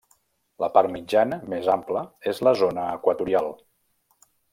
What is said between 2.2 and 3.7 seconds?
és la zona equatorial.